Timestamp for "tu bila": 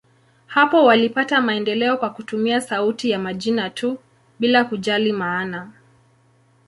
3.69-4.63